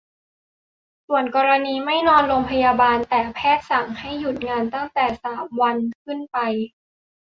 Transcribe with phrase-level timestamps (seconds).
[1.07, 6.37] ส่วนกรณีไม่นอนโรงพยาบาล แต่แพทย์สั่งให้หยุดงานตั้งแต่ สาม วันขึ้นไป